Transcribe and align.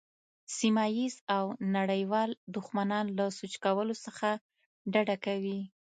سیمه 0.57 0.85
ییز 0.97 1.15
او 1.37 1.45
نړیوال 1.75 2.29
دښمنان 2.55 3.05
له 3.17 3.25
سوچ 3.37 3.53
کولو 3.63 3.95
څخه 4.05 4.29
ډډه 4.93 5.15
کوي. 5.25 5.59